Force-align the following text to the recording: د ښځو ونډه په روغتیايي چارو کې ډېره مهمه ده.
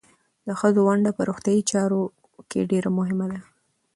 د 0.47 0.49
ښځو 0.59 0.79
ونډه 0.85 1.11
په 1.17 1.21
روغتیايي 1.29 1.63
چارو 1.71 2.01
کې 2.49 2.67
ډېره 2.71 2.89
مهمه 2.97 3.25
ده. 3.31 3.39